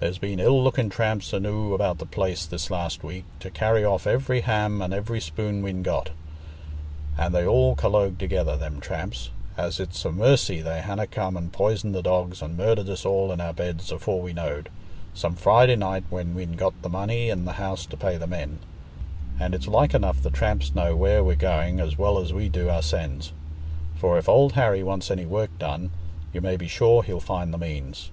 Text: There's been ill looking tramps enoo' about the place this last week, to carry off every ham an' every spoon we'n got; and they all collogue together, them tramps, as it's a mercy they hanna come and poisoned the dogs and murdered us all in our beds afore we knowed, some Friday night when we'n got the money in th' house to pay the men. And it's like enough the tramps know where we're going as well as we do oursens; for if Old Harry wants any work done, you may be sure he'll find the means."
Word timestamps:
There's 0.00 0.16
been 0.16 0.40
ill 0.40 0.64
looking 0.64 0.88
tramps 0.88 1.34
enoo' 1.34 1.74
about 1.74 1.98
the 1.98 2.06
place 2.06 2.46
this 2.46 2.70
last 2.70 3.04
week, 3.04 3.26
to 3.40 3.50
carry 3.50 3.84
off 3.84 4.06
every 4.06 4.40
ham 4.40 4.80
an' 4.80 4.94
every 4.94 5.20
spoon 5.20 5.60
we'n 5.60 5.82
got; 5.82 6.08
and 7.18 7.34
they 7.34 7.46
all 7.46 7.76
collogue 7.76 8.16
together, 8.16 8.56
them 8.56 8.80
tramps, 8.80 9.28
as 9.58 9.78
it's 9.78 10.02
a 10.06 10.10
mercy 10.10 10.62
they 10.62 10.80
hanna 10.80 11.06
come 11.06 11.36
and 11.36 11.52
poisoned 11.52 11.94
the 11.94 12.00
dogs 12.00 12.40
and 12.40 12.56
murdered 12.56 12.88
us 12.88 13.04
all 13.04 13.30
in 13.30 13.42
our 13.42 13.52
beds 13.52 13.92
afore 13.92 14.22
we 14.22 14.32
knowed, 14.32 14.70
some 15.12 15.34
Friday 15.34 15.76
night 15.76 16.04
when 16.08 16.34
we'n 16.34 16.52
got 16.52 16.80
the 16.80 16.88
money 16.88 17.28
in 17.28 17.44
th' 17.44 17.56
house 17.56 17.84
to 17.84 17.94
pay 17.98 18.16
the 18.16 18.26
men. 18.26 18.60
And 19.38 19.54
it's 19.54 19.68
like 19.68 19.92
enough 19.92 20.22
the 20.22 20.30
tramps 20.30 20.74
know 20.74 20.96
where 20.96 21.22
we're 21.22 21.36
going 21.36 21.78
as 21.78 21.98
well 21.98 22.18
as 22.18 22.32
we 22.32 22.48
do 22.48 22.68
oursens; 22.68 23.32
for 23.96 24.16
if 24.16 24.30
Old 24.30 24.54
Harry 24.54 24.82
wants 24.82 25.10
any 25.10 25.26
work 25.26 25.50
done, 25.58 25.90
you 26.32 26.40
may 26.40 26.56
be 26.56 26.68
sure 26.68 27.02
he'll 27.02 27.20
find 27.20 27.52
the 27.52 27.58
means." 27.58 28.10